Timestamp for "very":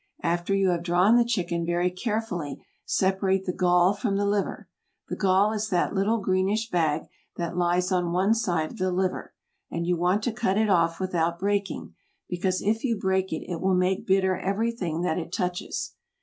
1.63-1.91